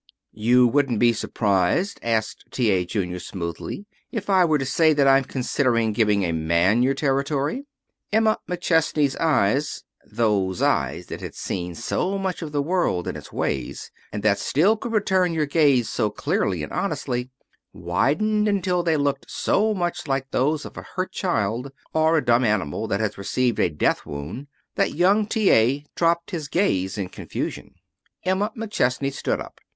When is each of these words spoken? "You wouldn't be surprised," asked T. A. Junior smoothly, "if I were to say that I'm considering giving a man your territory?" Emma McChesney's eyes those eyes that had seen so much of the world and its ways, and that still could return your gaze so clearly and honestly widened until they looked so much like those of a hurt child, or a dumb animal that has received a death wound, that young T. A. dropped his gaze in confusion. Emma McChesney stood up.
"You 0.33 0.65
wouldn't 0.65 0.97
be 0.97 1.13
surprised," 1.13 1.99
asked 2.01 2.45
T. 2.49 2.71
A. 2.71 2.85
Junior 2.85 3.19
smoothly, 3.19 3.85
"if 4.11 4.31
I 4.31 4.43
were 4.43 4.57
to 4.57 4.65
say 4.65 4.93
that 4.93 5.07
I'm 5.07 5.23
considering 5.23 5.93
giving 5.93 6.23
a 6.25 6.31
man 6.31 6.81
your 6.81 6.95
territory?" 6.95 7.67
Emma 8.11 8.39
McChesney's 8.49 9.15
eyes 9.17 9.83
those 10.03 10.59
eyes 10.59 11.05
that 11.05 11.21
had 11.21 11.35
seen 11.35 11.75
so 11.75 12.17
much 12.17 12.41
of 12.41 12.51
the 12.51 12.63
world 12.63 13.07
and 13.07 13.15
its 13.15 13.31
ways, 13.31 13.91
and 14.11 14.23
that 14.23 14.39
still 14.39 14.75
could 14.75 14.91
return 14.91 15.35
your 15.35 15.45
gaze 15.45 15.87
so 15.87 16.09
clearly 16.09 16.63
and 16.63 16.71
honestly 16.71 17.29
widened 17.71 18.47
until 18.47 18.81
they 18.81 18.97
looked 18.97 19.29
so 19.29 19.71
much 19.75 20.07
like 20.07 20.31
those 20.31 20.65
of 20.65 20.77
a 20.77 20.85
hurt 20.95 21.11
child, 21.11 21.71
or 21.93 22.17
a 22.17 22.25
dumb 22.25 22.43
animal 22.43 22.87
that 22.87 23.01
has 23.01 23.19
received 23.19 23.59
a 23.59 23.69
death 23.69 24.03
wound, 24.07 24.47
that 24.73 24.95
young 24.95 25.27
T. 25.27 25.51
A. 25.51 25.85
dropped 25.93 26.31
his 26.31 26.47
gaze 26.47 26.97
in 26.97 27.07
confusion. 27.09 27.75
Emma 28.25 28.51
McChesney 28.57 29.13
stood 29.13 29.39
up. 29.39 29.61